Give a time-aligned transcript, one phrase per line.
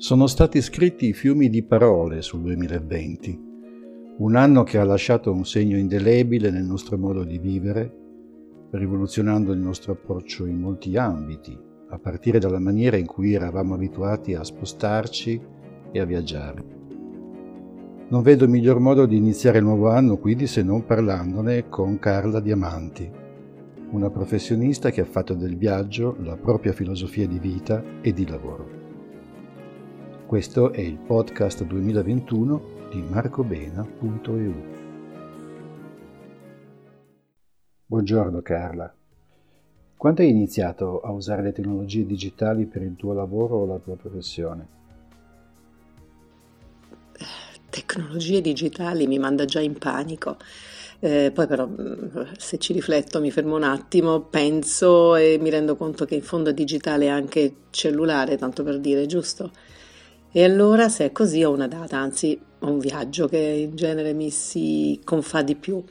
[0.00, 3.40] Sono stati scritti fiumi di parole sul 2020,
[4.18, 7.96] un anno che ha lasciato un segno indelebile nel nostro modo di vivere,
[8.70, 11.58] rivoluzionando il nostro approccio in molti ambiti,
[11.88, 15.40] a partire dalla maniera in cui eravamo abituati a spostarci
[15.90, 16.64] e a viaggiare.
[18.06, 22.38] Non vedo miglior modo di iniziare il nuovo anno quindi se non parlandone con Carla
[22.38, 23.10] Diamanti,
[23.90, 28.77] una professionista che ha fatto del viaggio la propria filosofia di vita e di lavoro.
[30.28, 34.54] Questo è il podcast 2021 di marcobena.eu.
[37.86, 38.94] Buongiorno Carla.
[39.96, 43.96] Quando hai iniziato a usare le tecnologie digitali per il tuo lavoro o la tua
[43.96, 44.68] professione?
[47.70, 50.36] Tecnologie digitali mi manda già in panico.
[51.00, 55.74] Eh, poi però mm, se ci rifletto mi fermo un attimo, penso e mi rendo
[55.74, 59.52] conto che in fondo è digitale anche cellulare, tanto per dire, giusto?
[60.30, 64.12] E allora, se è così, ho una data, anzi ho un viaggio che in genere
[64.12, 65.82] mi si confà di più.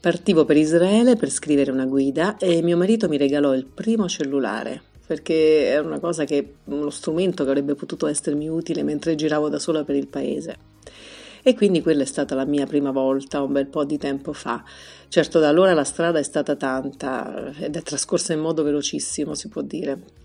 [0.00, 4.92] Partivo per Israele per scrivere una guida e mio marito mi regalò il primo cellulare
[5.06, 9.58] perché era una cosa che, uno strumento che avrebbe potuto essermi utile mentre giravo da
[9.58, 10.56] sola per il paese.
[11.42, 14.64] E quindi quella è stata la mia prima volta, un bel po' di tempo fa.
[15.08, 19.48] Certo, da allora la strada è stata tanta ed è trascorsa in modo velocissimo, si
[19.48, 20.23] può dire.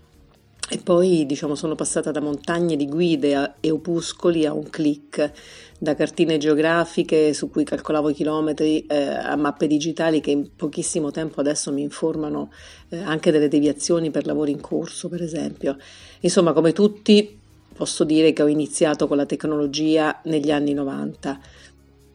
[0.72, 5.32] E poi diciamo sono passata da montagne di guide e opuscoli a un click,
[5.76, 11.10] da cartine geografiche su cui calcolavo i chilometri eh, a mappe digitali che in pochissimo
[11.10, 12.52] tempo adesso mi informano
[12.90, 15.76] eh, anche delle deviazioni per lavori in corso, per esempio.
[16.20, 17.36] Insomma, come tutti,
[17.74, 21.40] posso dire che ho iniziato con la tecnologia negli anni 90,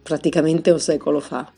[0.02, 1.52] praticamente un secolo fa.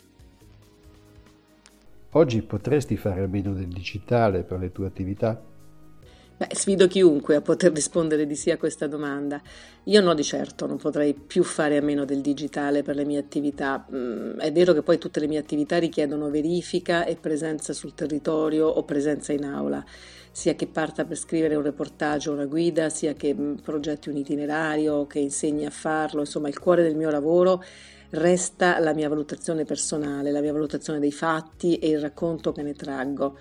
[2.10, 5.40] Oggi potresti fare a meno del digitale per le tue attività?
[6.40, 9.42] Beh, sfido chiunque a poter rispondere di sì a questa domanda.
[9.86, 13.18] Io no di certo, non potrei più fare a meno del digitale per le mie
[13.18, 13.88] attività.
[13.92, 18.68] Mm, è vero che poi tutte le mie attività richiedono verifica e presenza sul territorio
[18.68, 19.84] o presenza in aula,
[20.32, 24.18] sia che parta per scrivere un reportage o una guida, sia che mm, progetti un
[24.18, 27.64] itinerario, che insegni a farlo, insomma il cuore del mio lavoro
[28.12, 32.74] resta la mia valutazione personale, la mia valutazione dei fatti e il racconto che ne
[32.74, 33.38] traggo.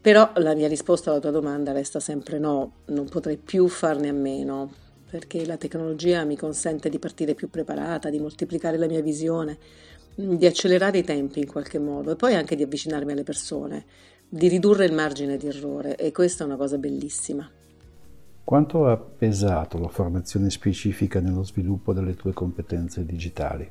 [0.00, 4.12] Però la mia risposta alla tua domanda resta sempre no, non potrei più farne a
[4.14, 4.72] meno,
[5.10, 9.58] perché la tecnologia mi consente di partire più preparata, di moltiplicare la mia visione,
[10.14, 13.84] di accelerare i tempi in qualche modo e poi anche di avvicinarmi alle persone,
[14.26, 17.50] di ridurre il margine di errore e questa è una cosa bellissima.
[18.42, 23.68] Quanto ha pesato la formazione specifica nello sviluppo delle tue competenze digitali?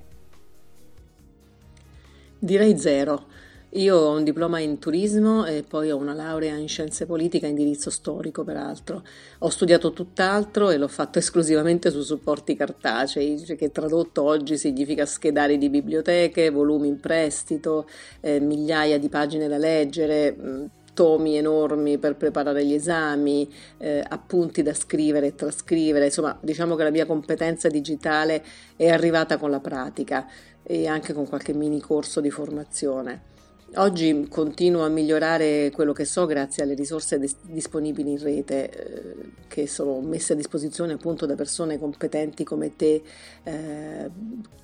[2.38, 3.26] Direi zero.
[3.74, 7.50] Io ho un diploma in turismo e poi ho una laurea in scienze politiche a
[7.50, 9.04] indirizzo storico, peraltro.
[9.40, 15.60] Ho studiato tutt'altro e l'ho fatto esclusivamente su supporti cartacei, che tradotto oggi significa schedari
[15.60, 17.88] di biblioteche, volumi in prestito,
[18.22, 20.66] eh, migliaia di pagine da leggere, mm,
[20.96, 23.48] tomi enormi per preparare gli esami,
[23.78, 28.44] eh, appunti da scrivere e trascrivere, insomma diciamo che la mia competenza digitale
[28.76, 30.28] è arrivata con la pratica
[30.64, 33.38] e anche con qualche mini corso di formazione.
[33.76, 39.16] Oggi continuo a migliorare quello che so grazie alle risorse dis- disponibili in rete eh,
[39.48, 43.04] che sono messe a disposizione appunto da persone competenti come te
[43.44, 44.10] eh,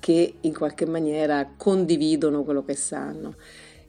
[0.00, 3.36] che in qualche maniera condividono quello che sanno.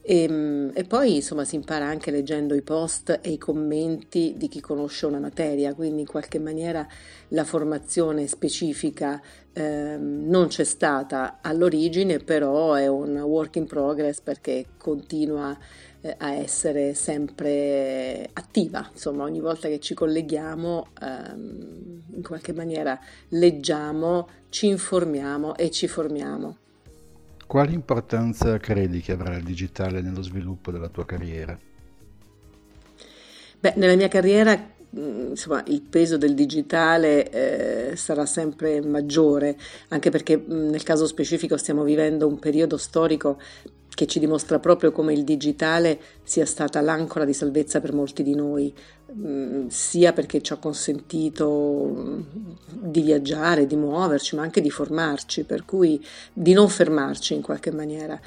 [0.10, 4.48] E, ehm, e, poi insomma si impara anche leggendo i post e i commenti di
[4.48, 6.88] chi conosce una materia, quindi in qualche maniera
[7.30, 14.68] la formazione specifica eh, non c'è stata all'origine, però è un work in progress perché
[14.78, 15.58] continua
[16.00, 22.98] eh, a essere sempre attiva, insomma ogni volta che ci colleghiamo ehm, in qualche maniera
[23.30, 26.67] leggiamo, ci informiamo e ci formiamo.
[27.48, 31.58] Quale importanza credi che avrà il digitale nello sviluppo della tua carriera?
[33.60, 34.54] Beh, nella mia carriera
[35.00, 37.30] mm, insomma, il peso del digitale
[37.92, 39.58] eh, sarà sempre maggiore,
[39.88, 43.40] anche perché mm, nel caso specifico stiamo vivendo un periodo storico
[43.98, 48.36] che ci dimostra proprio come il digitale sia stata l'ancora di salvezza per molti di
[48.36, 48.72] noi,
[49.70, 52.22] sia perché ci ha consentito mm,
[52.68, 57.72] di viaggiare, di muoverci, ma anche di formarci, per cui di non fermarci in qualche
[57.72, 58.20] maniera.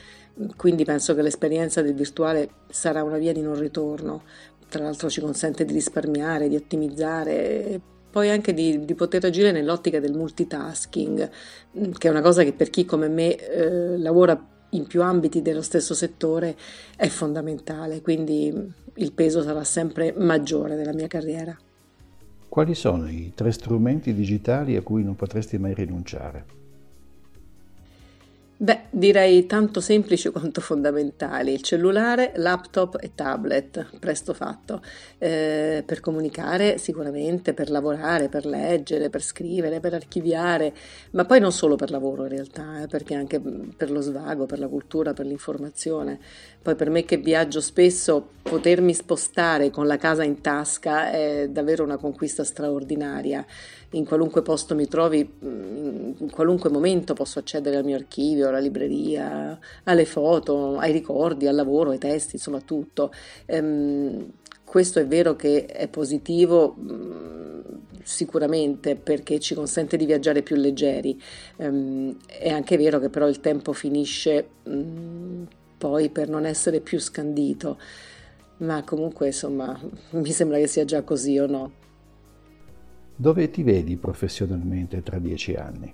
[0.56, 4.22] Quindi penso che l'esperienza del virtuale sarà una via di non ritorno,
[4.68, 7.80] tra l'altro ci consente di risparmiare, di ottimizzare
[8.10, 11.30] poi anche di, di, poter agire nell'ottica del multitasking,
[11.78, 14.36] mm, che è una cosa che per chi come me eh, lavora
[14.70, 16.56] in più ambiti dello stesso settore
[16.96, 21.56] è fondamentale, quindi il peso sarà sempre maggiore nella mia carriera.
[22.48, 26.59] Quali sono i tre strumenti digitali a cui non potresti mai rinunciare?
[28.62, 31.62] Beh, direi tanto semplici quanto fondamentali.
[31.62, 34.82] Cellulare, laptop e tablet, presto fatto.
[35.16, 40.74] Eh, per comunicare sicuramente, per lavorare, per leggere, per scrivere, per archiviare,
[41.12, 44.58] ma poi non solo per lavoro in realtà, eh, perché anche per lo svago, per
[44.58, 46.18] la cultura, per l'informazione.
[46.60, 51.82] Poi per me che viaggio spesso, potermi spostare con la casa in tasca è davvero
[51.82, 53.42] una conquista straordinaria.
[53.92, 59.58] In qualunque posto mi trovi, in qualunque momento posso accedere al mio archivio alla libreria,
[59.84, 63.12] alle foto, ai ricordi, al lavoro, ai testi, insomma tutto.
[63.46, 64.30] Ehm,
[64.64, 67.60] questo è vero che è positivo mm,
[68.04, 71.20] sicuramente perché ci consente di viaggiare più leggeri.
[71.56, 75.42] Ehm, è anche vero che però il tempo finisce mm,
[75.76, 77.76] poi per non essere più scandito.
[78.58, 79.76] Ma comunque, insomma,
[80.10, 81.79] mi sembra che sia già così o no.
[83.20, 85.92] Dove ti vedi professionalmente tra dieci anni?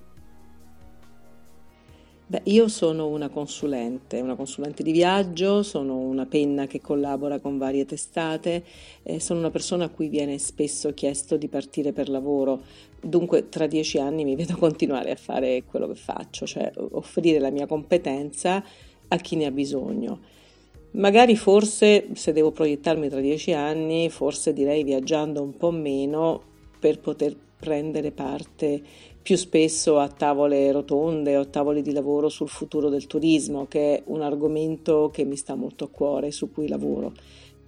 [2.28, 7.58] Beh, io sono una consulente, una consulente di viaggio, sono una penna che collabora con
[7.58, 8.62] varie testate,
[9.02, 12.62] eh, sono una persona a cui viene spesso chiesto di partire per lavoro,
[13.00, 17.50] dunque tra dieci anni mi vedo continuare a fare quello che faccio, cioè offrire la
[17.50, 18.62] mia competenza
[19.08, 20.20] a chi ne ha bisogno.
[20.92, 27.00] Magari forse, se devo proiettarmi tra dieci anni, forse direi viaggiando un po' meno per
[27.00, 28.82] poter prendere parte
[29.22, 34.02] più spesso a tavole rotonde o tavoli di lavoro sul futuro del turismo, che è
[34.06, 37.12] un argomento che mi sta molto a cuore, su cui lavoro,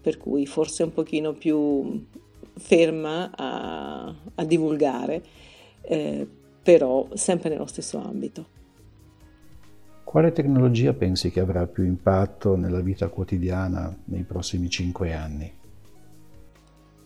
[0.00, 2.06] per cui forse un pochino più
[2.54, 5.22] ferma a, a divulgare,
[5.80, 6.28] eh,
[6.62, 8.56] però sempre nello stesso ambito.
[10.04, 15.57] Quale tecnologia pensi che avrà più impatto nella vita quotidiana nei prossimi cinque anni?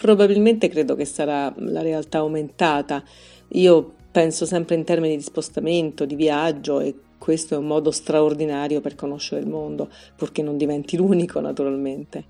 [0.03, 3.05] Probabilmente credo che sarà la realtà aumentata.
[3.51, 8.81] Io penso sempre in termini di spostamento, di viaggio e questo è un modo straordinario
[8.81, 12.25] per conoscere il mondo, purché non diventi l'unico naturalmente.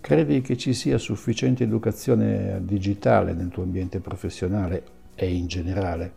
[0.00, 4.82] Credi che ci sia sufficiente educazione digitale nel tuo ambiente professionale
[5.14, 6.12] e in generale?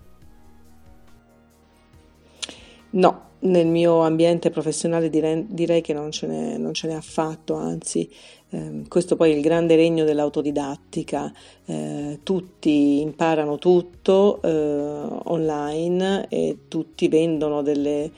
[2.93, 7.55] No, nel mio ambiente professionale direi, direi che non ce, n'è, non ce n'è affatto,
[7.55, 8.09] anzi
[8.49, 11.31] eh, questo poi è il grande regno dell'autodidattica,
[11.65, 18.11] eh, tutti imparano tutto eh, online e tutti vendono delle,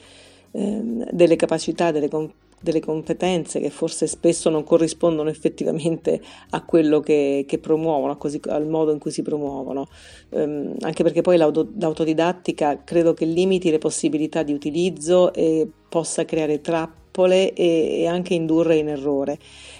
[0.51, 6.19] ehm, delle capacità, delle competenze delle competenze che forse spesso non corrispondono effettivamente
[6.49, 9.87] a quello che, che promuovono, così, al modo in cui si promuovono,
[10.29, 16.25] um, anche perché poi l'auto, l'autodidattica credo che limiti le possibilità di utilizzo e possa
[16.25, 19.37] creare trappole e, e anche indurre in errore.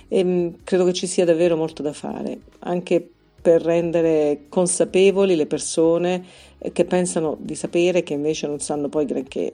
[0.08, 3.10] E, um, credo che ci sia davvero molto da fare, anche
[3.42, 6.26] per rendere consapevoli le persone
[6.72, 9.54] che pensano di sapere che invece non sanno poi granché.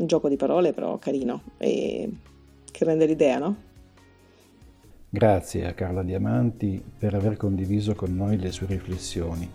[0.00, 2.10] Un gioco di parole però carino e
[2.70, 3.56] che rende l'idea, no?
[5.10, 9.46] Grazie a Carla Diamanti per aver condiviso con noi le sue riflessioni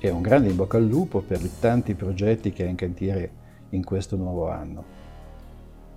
[0.00, 3.30] e un grande in bocca al lupo per i tanti progetti che ha in cantiere
[3.70, 4.84] in questo nuovo anno.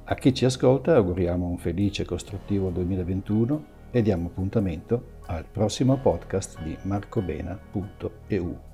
[0.03, 5.97] A chi ci ascolta auguriamo un felice e costruttivo 2021 e diamo appuntamento al prossimo
[5.97, 8.68] podcast di marcobena.eu.